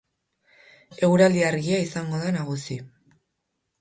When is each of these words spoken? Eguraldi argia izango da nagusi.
Eguraldi 1.07 1.45
argia 1.49 1.83
izango 1.89 2.23
da 2.23 2.33
nagusi. 2.39 2.79